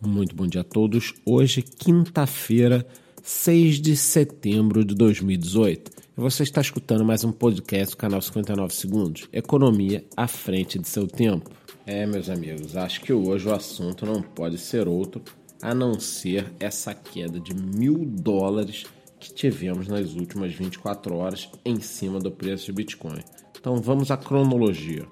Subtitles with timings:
[0.00, 1.12] Muito bom dia a todos.
[1.26, 2.86] Hoje, quinta-feira,
[3.20, 5.90] 6 de setembro de 2018.
[5.90, 9.28] E você está escutando mais um podcast do canal 59 Segundos.
[9.32, 11.50] Economia à frente de seu tempo.
[11.84, 15.20] É, meus amigos, acho que hoje o assunto não pode ser outro
[15.60, 18.84] a não ser essa queda de mil dólares
[19.18, 23.18] que tivemos nas últimas 24 horas em cima do preço de Bitcoin.
[23.58, 25.04] Então vamos à cronologia.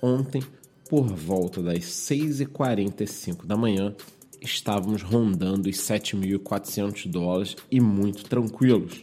[0.00, 0.44] Ontem,
[0.88, 3.96] por volta das 6h45 da manhã,
[4.40, 9.02] estávamos rondando os 7.400 dólares e muito tranquilos.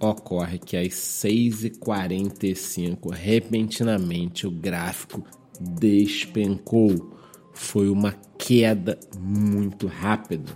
[0.00, 5.24] Ocorre que às 6h45, repentinamente, o gráfico
[5.60, 7.12] despencou.
[7.52, 10.52] Foi uma queda muito rápida.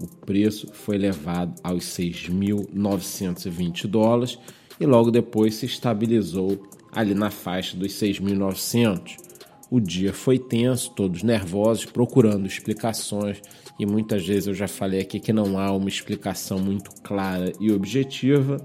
[0.00, 4.38] O preço foi levado aos 6.920 dólares
[4.80, 9.29] e logo depois se estabilizou ali na faixa dos 6.900
[9.70, 13.40] o dia foi tenso, todos nervosos, procurando explicações,
[13.78, 17.70] e muitas vezes eu já falei aqui que não há uma explicação muito clara e
[17.70, 18.56] objetiva,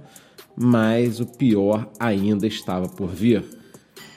[0.58, 3.44] mas o pior ainda estava por vir.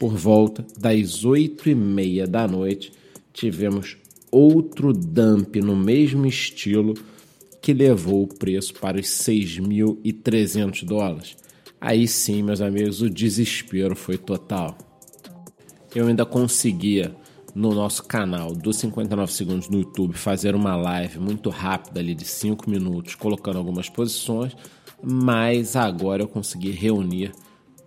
[0.01, 2.93] Por volta das oito e meia da noite,
[3.33, 3.97] tivemos
[4.31, 6.95] outro dump no mesmo estilo
[7.61, 11.37] que levou o preço para os 6.300 dólares.
[11.81, 14.88] Aí sim, meus amigos, o desespero foi total
[15.95, 17.15] eu ainda conseguia
[17.55, 22.25] no nosso canal dos 59 segundos no YouTube fazer uma live muito rápida ali de
[22.25, 24.57] 5 minutos, colocando algumas posições,
[25.03, 27.33] mas agora eu consegui reunir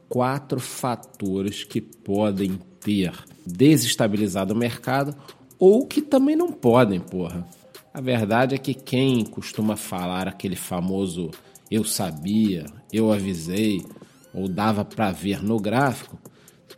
[0.10, 3.14] quatro fatores que podem ter
[3.46, 5.16] desestabilizado o mercado
[5.58, 7.48] ou que também não podem, porra.
[7.94, 11.32] A verdade é que quem costuma falar aquele famoso
[11.70, 13.86] eu sabia, eu avisei
[14.34, 16.18] ou dava para ver no gráfico,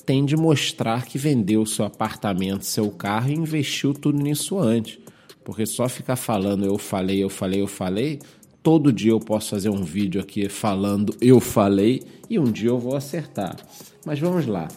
[0.05, 4.99] tem de mostrar que vendeu seu apartamento, seu carro e investiu tudo nisso antes.
[5.43, 8.19] Porque só ficar falando eu falei, eu falei, eu falei,
[8.61, 12.79] todo dia eu posso fazer um vídeo aqui falando eu falei e um dia eu
[12.79, 13.55] vou acertar.
[14.05, 14.67] Mas vamos lá.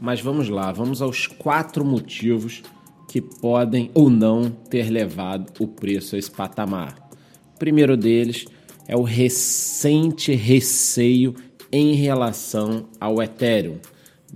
[0.00, 2.62] Mas vamos lá, vamos aos quatro motivos
[3.08, 7.08] que podem ou não ter levado o preço a esse patamar.
[7.54, 8.44] O primeiro deles
[8.88, 11.34] é o recente receio
[11.70, 13.78] em relação ao Ethereum.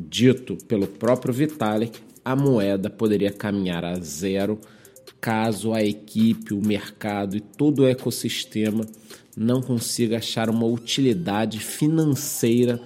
[0.01, 4.57] Dito pelo próprio Vitalik, a moeda poderia caminhar a zero
[5.21, 8.87] caso a equipe, o mercado e todo o ecossistema
[9.37, 12.81] não consiga achar uma utilidade financeira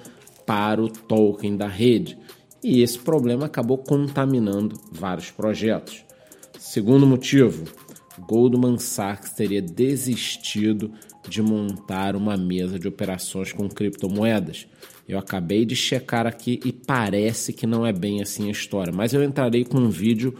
[0.47, 2.17] para o token da rede.
[2.65, 6.03] E esse problema acabou contaminando vários projetos.
[6.59, 7.65] Segundo motivo,
[8.27, 10.93] Goldman Sachs teria desistido
[11.29, 14.67] de montar uma mesa de operações com criptomoedas.
[15.09, 19.13] Eu acabei de checar aqui e parece que não é bem assim a história, mas
[19.13, 20.35] eu entrarei com um vídeo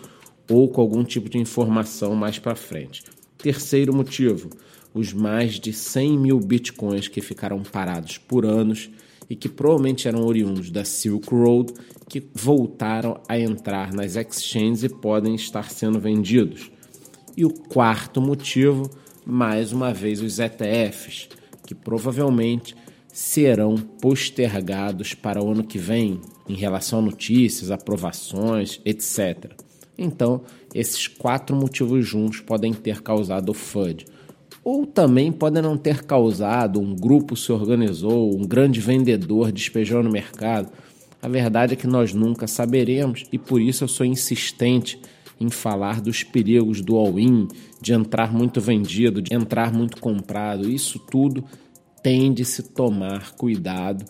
[0.49, 3.03] ou com algum tipo de informação mais para frente.
[3.39, 4.51] Terceiro motivo:
[4.95, 8.91] os mais de 100 mil bitcoins que ficaram parados por anos
[9.29, 11.73] e que provavelmente eram oriundos da Silk Road,
[12.09, 16.71] que voltaram a entrar nas exchanges e podem estar sendo vendidos.
[17.37, 18.91] E o quarto motivo,
[19.25, 21.29] mais uma vez, os ETFs,
[21.67, 22.75] que provavelmente
[23.13, 29.53] serão postergados para o ano que vem em relação a notícias, aprovações, etc.
[29.97, 30.43] Então,
[30.75, 34.07] esses quatro motivos juntos podem ter causado o FUD.
[34.65, 40.11] Ou também podem não ter causado, um grupo se organizou, um grande vendedor despejou no
[40.11, 40.71] mercado.
[41.21, 45.01] A verdade é que nós nunca saberemos e por isso eu sou insistente
[45.43, 47.49] em falar dos perigos do all-in,
[47.81, 50.71] de entrar muito vendido, de entrar muito comprado.
[50.71, 51.45] Isso tudo
[52.03, 54.05] tem de se tomar cuidado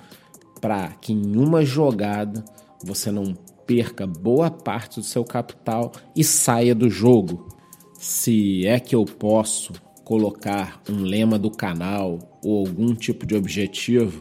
[0.61, 2.45] para que em uma jogada
[2.85, 3.35] você não
[3.67, 7.49] perca boa parte do seu capital e saia do jogo.
[7.99, 9.73] Se é que eu posso
[10.05, 14.21] colocar um lema do canal ou algum tipo de objetivo,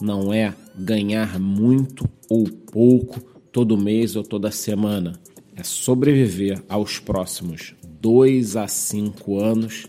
[0.00, 3.20] não é ganhar muito ou pouco
[3.52, 5.12] todo mês ou toda semana
[5.56, 9.86] é sobreviver aos próximos dois a cinco anos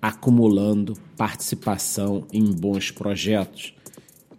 [0.00, 3.74] acumulando participação em bons projetos.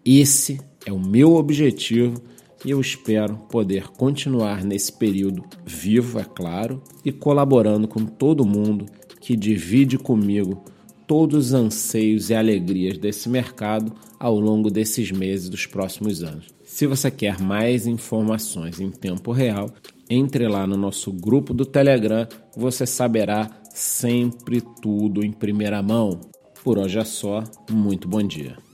[0.05, 2.21] Esse é o meu objetivo
[2.63, 8.85] e eu espero poder continuar nesse período vivo, é claro, e colaborando com todo mundo
[9.19, 10.63] que divide comigo
[11.05, 16.47] todos os anseios e alegrias desse mercado ao longo desses meses dos próximos anos.
[16.63, 19.69] Se você quer mais informações em tempo real,
[20.09, 26.19] entre lá no nosso grupo do Telegram, você saberá sempre tudo em primeira mão.
[26.63, 28.66] Por hoje é só, muito bom dia.